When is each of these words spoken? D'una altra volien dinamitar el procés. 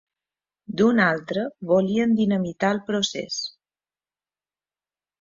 D'una 0.79 1.05
altra 1.17 1.43
volien 1.73 2.17
dinamitar 2.23 2.75
el 2.79 2.83
procés. 2.91 3.41